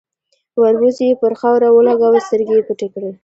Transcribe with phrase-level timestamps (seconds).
[0.61, 3.11] ،وربوز يې پر خاورو ولګاوه، سترګې يې پټې کړې.